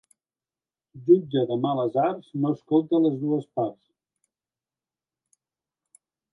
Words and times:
Jutge 1.09 1.43
de 1.51 1.57
males 1.65 1.99
arts 2.05 2.31
no 2.45 2.53
escolta 2.57 3.03
les 3.05 3.21
dues 3.27 3.47
parts. 3.61 5.39